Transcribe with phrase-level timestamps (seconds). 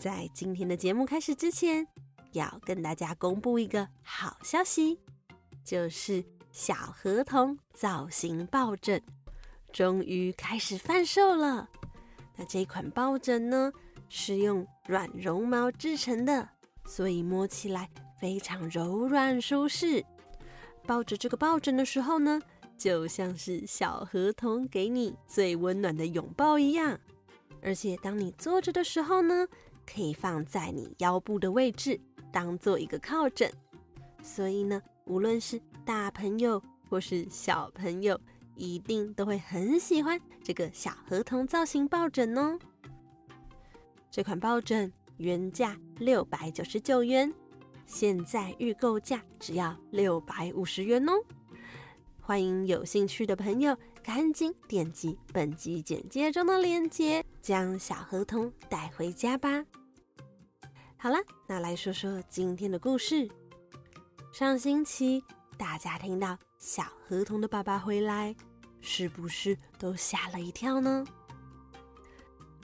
[0.00, 1.86] 在今天的节目开始之前，
[2.32, 4.98] 要跟大家公布一个好消息，
[5.62, 9.02] 就是小河童造型抱枕
[9.70, 11.68] 终于开始贩售了。
[12.34, 13.70] 那这款抱枕呢，
[14.08, 16.48] 是用软绒毛制成的，
[16.86, 20.02] 所以摸起来非常柔软舒适。
[20.86, 22.40] 抱着这个抱枕的时候呢，
[22.74, 26.98] 就像是小河童给你最温暖的拥抱一样。
[27.62, 29.46] 而且当你坐着的时候呢，
[29.92, 33.50] 可以放在你腰部的位置，当做一个靠枕。
[34.22, 38.18] 所以呢，无论是大朋友或是小朋友，
[38.54, 42.58] 一定都会很喜欢这个小河童造型抱枕哦。
[44.10, 47.32] 这款抱枕原价六百九十九元，
[47.86, 51.12] 现在预购价只要六百五十元哦。
[52.20, 59.64] 欢迎有兴趣的朋友赶紧点击本集简介中的链接，将小河童带回家吧。
[61.02, 61.16] 好了，
[61.46, 63.26] 那来说说今天的故事。
[64.34, 65.24] 上星期
[65.56, 68.36] 大家听到小河童的爸爸回来，
[68.82, 71.02] 是不是都吓了一跳呢？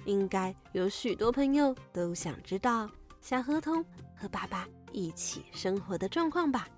[0.05, 2.87] 应该有许多朋友都想知道
[3.23, 3.83] 小河童
[4.15, 6.69] 和爸爸一起生活的状况吧？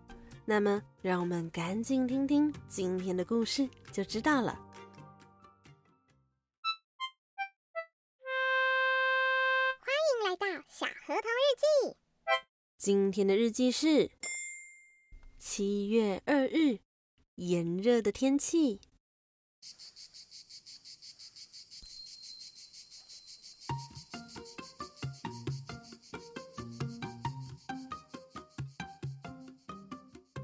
[0.44, 4.56] 那么，让我们赶紧听听今天的故事，就知道了。
[12.88, 14.10] 今天的日记是
[15.36, 16.78] 七月二日，
[17.34, 18.80] 炎热的天气。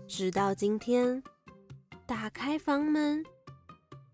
[0.07, 1.23] 直到今天，
[2.05, 3.25] 打开房门，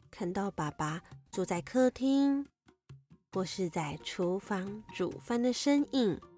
[0.09, 1.03] 看到爸爸
[1.33, 2.47] 坐在客厅，
[3.33, 6.30] 或是在厨房煮饭的身影。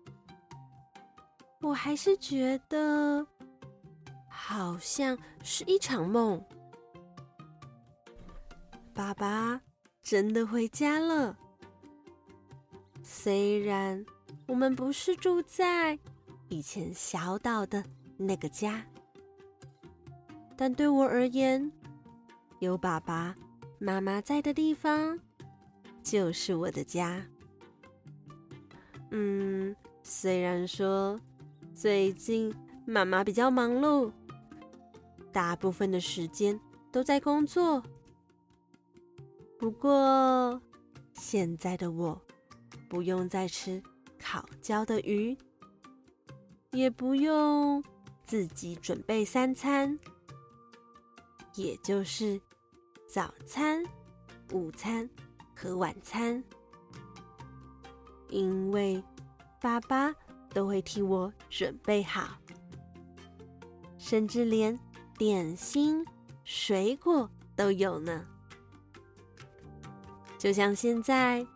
[1.62, 3.24] 我还是觉得
[4.28, 6.44] 好像是一场梦。
[8.92, 9.60] 爸爸
[10.02, 11.38] 真的回家了。
[13.02, 14.04] 虽然
[14.48, 15.96] 我们不是住在
[16.48, 17.82] 以前小岛的
[18.16, 18.84] 那个家，
[20.56, 21.70] 但对我而言，
[22.58, 23.34] 有爸爸
[23.78, 25.18] 妈妈在的地方
[26.02, 27.24] 就是我的家。
[29.12, 31.18] 嗯，虽然说。
[31.74, 32.54] 最近
[32.86, 34.12] 妈妈比较忙碌，
[35.32, 36.58] 大部分的时间
[36.92, 37.82] 都在工作。
[39.58, 40.60] 不过
[41.14, 42.20] 现在的我
[42.88, 43.82] 不用再吃
[44.18, 45.36] 烤焦的鱼，
[46.72, 47.82] 也不用
[48.24, 49.98] 自己准备三餐，
[51.54, 52.40] 也就是
[53.08, 53.82] 早餐、
[54.52, 55.08] 午餐
[55.54, 56.42] 和晚餐，
[58.28, 59.02] 因为
[59.60, 60.14] 爸爸。
[60.52, 62.38] 都会替我准备好，
[63.98, 64.78] 甚至连
[65.16, 66.04] 点心、
[66.44, 68.26] 水果都有呢。
[70.38, 71.46] 就像现在，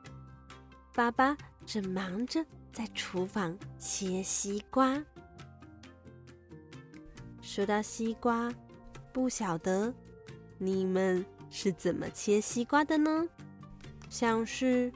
[0.94, 5.02] 爸爸正忙着在厨房切西瓜。
[7.42, 8.52] 说到西瓜，
[9.12, 9.92] 不晓得
[10.58, 13.28] 你们是怎么切西瓜的呢？
[14.08, 14.92] 像是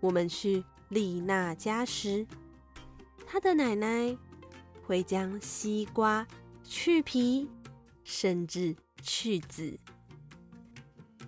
[0.00, 2.26] 我们去丽娜家时。
[3.34, 4.16] 他的奶奶
[4.86, 6.24] 会将西瓜
[6.62, 7.50] 去皮，
[8.04, 9.76] 甚至去籽，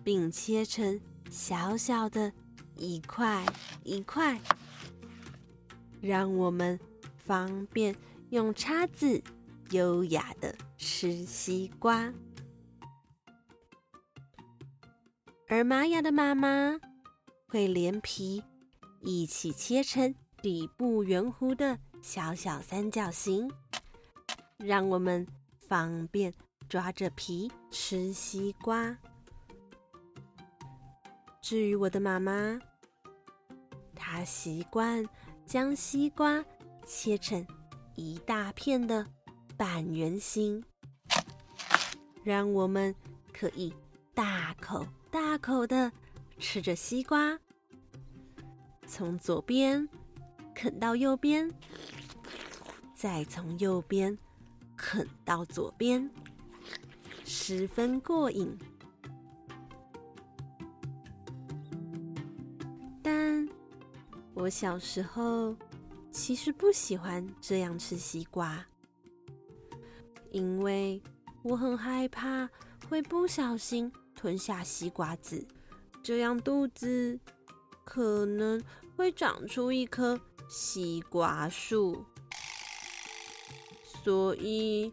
[0.04, 2.32] 并切成小小的
[2.76, 3.44] 一块
[3.82, 4.40] 一块，
[6.00, 6.78] 让我们
[7.16, 7.92] 方便
[8.30, 9.20] 用叉子
[9.70, 12.14] 优雅的吃西瓜。
[15.48, 16.78] 而玛雅的妈妈
[17.48, 18.44] 会连皮
[19.00, 23.50] 一起切成底部圆弧的小小三角形，
[24.58, 25.26] 让我们
[25.58, 26.32] 方便
[26.68, 28.96] 抓着皮吃西瓜。
[31.40, 32.60] 至于我的妈妈，
[33.94, 35.04] 她习惯
[35.44, 36.44] 将西瓜
[36.84, 37.44] 切成
[37.94, 39.06] 一大片的
[39.56, 40.62] 半圆形，
[42.22, 42.94] 让我们
[43.32, 43.74] 可以
[44.14, 45.90] 大口大口的
[46.38, 47.38] 吃着西瓜，
[48.86, 49.88] 从左边
[50.56, 51.52] 啃到右边，
[52.94, 54.16] 再从右边
[54.74, 56.10] 啃到左边，
[57.26, 58.56] 十分过瘾。
[63.02, 63.46] 但
[64.32, 65.54] 我小时候
[66.10, 68.64] 其实不喜欢这样吃西瓜，
[70.30, 71.02] 因为
[71.42, 72.48] 我很害怕
[72.88, 73.92] 会不小心。
[74.14, 75.46] 吞下西瓜籽，
[76.02, 77.20] 这样肚子
[77.84, 78.60] 可能
[78.96, 82.04] 会长出一颗西瓜树。
[84.04, 84.92] 所以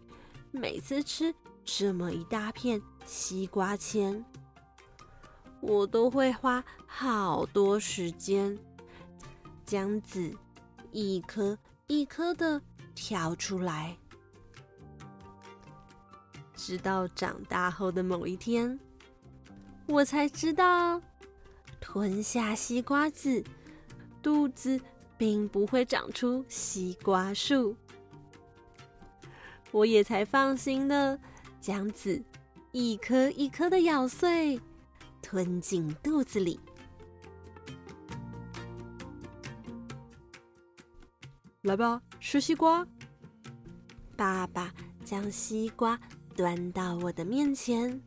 [0.52, 1.34] 每次吃
[1.64, 4.26] 这么一大片西瓜前，
[5.62, 8.58] 我都会花好多时间
[9.66, 10.36] 将籽
[10.92, 11.58] 一颗
[11.88, 12.60] 一颗的
[12.96, 13.96] 挑出来，
[16.56, 18.80] 直到长大后的某一天。
[19.86, 21.02] 我才知道，
[21.80, 23.44] 吞下西瓜籽，
[24.22, 24.80] 肚子
[25.18, 27.76] 并不会长出西瓜树。
[29.72, 31.20] 我也才放心的
[31.60, 32.24] 将籽
[32.72, 34.60] 一颗一颗的咬碎，
[35.22, 36.60] 吞进肚子里。
[41.62, 42.86] 来吧，吃西瓜。
[44.16, 44.72] 爸爸
[45.04, 46.00] 将西瓜
[46.36, 48.02] 端到我的面前。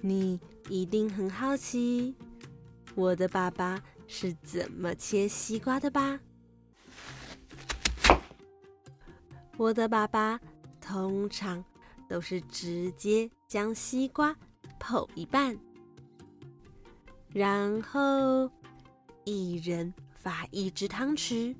[0.00, 2.14] 你一定很好奇，
[2.94, 3.82] 我的爸爸
[4.14, 6.20] 是怎么切西瓜的吧？
[9.56, 10.38] 我的爸爸
[10.82, 11.64] 通常
[12.06, 14.36] 都是直接将西瓜
[14.78, 15.58] 剖一半，
[17.30, 18.50] 然后
[19.24, 21.56] 一人发一只汤匙，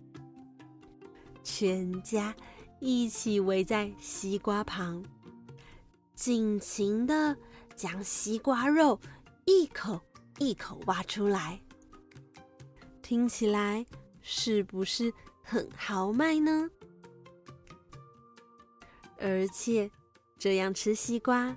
[1.42, 2.36] 全家
[2.80, 5.02] 一起围在西瓜旁，
[6.14, 7.34] 尽情的。
[7.74, 9.00] 将西瓜肉
[9.46, 9.98] 一口
[10.38, 11.58] 一口挖出来，
[13.12, 13.84] 听起来
[14.22, 15.12] 是不是
[15.42, 16.66] 很豪迈呢？
[19.18, 19.90] 而且
[20.38, 21.54] 这样吃西瓜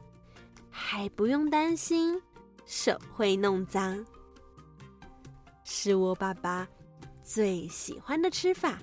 [0.69, 2.21] 还不用担心
[2.65, 4.05] 手会弄脏，
[5.63, 6.67] 是我爸爸
[7.23, 8.77] 最喜欢的吃法。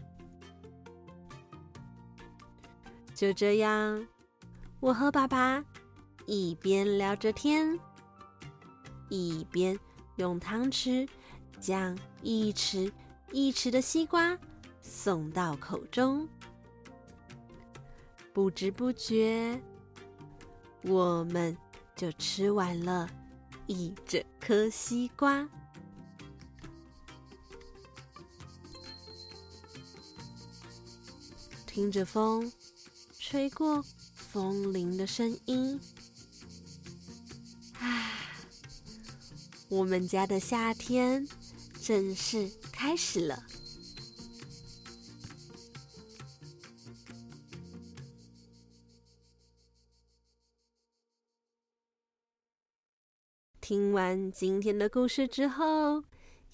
[3.15, 4.09] 就这样，
[4.81, 5.63] 我和爸爸。
[6.25, 7.79] 一边聊着天，
[9.11, 9.79] 一边
[10.17, 11.07] 用汤匙
[11.61, 12.93] 将一池
[13.33, 14.39] 一池的西瓜
[14.81, 16.29] 送到口中。
[18.33, 19.61] 不知不觉，
[20.83, 21.57] 我们
[21.95, 23.09] 就吃完了
[23.67, 25.49] 一整颗西瓜。
[31.67, 32.53] 听着风
[33.19, 33.83] 吹过
[34.15, 35.81] 风铃的声音。
[37.79, 38.13] 啊
[39.69, 41.27] 我们家的夏天
[41.85, 43.45] 正式开始了。
[53.61, 56.05] 听完今天的故事之后，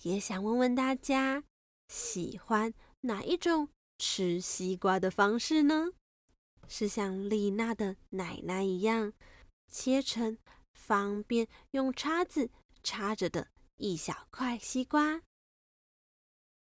[0.01, 1.45] 也想问问大家，
[1.89, 3.69] 喜欢哪一种
[3.99, 5.89] 吃西瓜的方式呢？
[6.67, 9.13] 是像丽娜的奶奶一样，
[9.71, 10.39] 切成
[10.73, 12.51] 方便用叉子
[12.83, 15.23] 插着的一小块西瓜，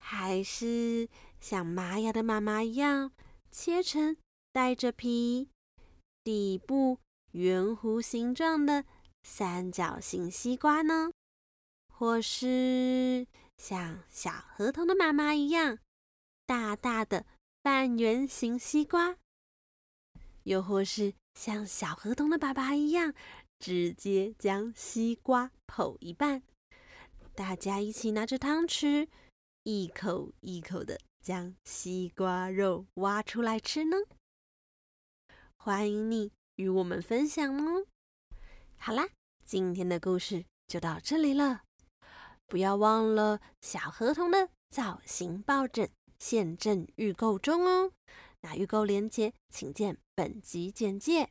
[0.01, 1.09] 还是
[1.41, 3.13] 像玛雅的妈妈一样
[3.51, 4.17] 切成
[4.53, 5.49] 带着皮、
[6.25, 6.99] 底部
[7.31, 8.85] 圆弧形状的
[9.23, 11.13] 三角形西瓜呢？
[11.89, 15.79] 或是像小河童的妈妈一样
[16.45, 17.25] 大大的
[17.63, 19.17] 半圆形西瓜？
[20.43, 23.15] 又或是像小河童的爸爸一样？
[23.59, 26.43] 直接将西瓜剖一半，
[27.37, 29.09] 大家一起拿着汤匙，
[29.63, 33.99] 一口一口的将西瓜肉挖出来吃呢。
[35.55, 37.85] 欢迎你与我们分享哦。
[38.79, 39.11] 好啦，
[39.45, 41.65] 今天的故事就到这里了，
[42.47, 47.93] 不要忘了小河童的造型抱枕现正预购中哦。
[48.41, 51.29] 那预购链接请见本集简介。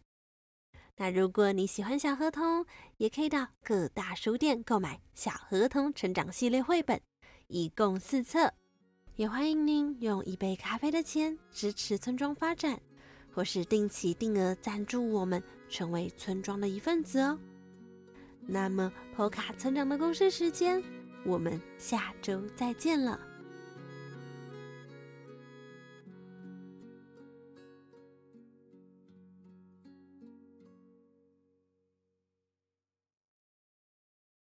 [0.98, 2.66] 那如果你喜欢小河童，
[2.98, 7.02] 也可以到各大书店购买《小河童成长系列》绘本，
[7.48, 8.54] 一共四册。
[9.18, 12.80] 也欢迎您用一杯咖啡的钱支持村庄发展，
[13.34, 17.38] 或是定期定额赞助我们，成为村庄的一份子哦。
[18.48, 20.82] 那么，波卡村长的故事时间，
[21.26, 23.20] 我们下周再见了。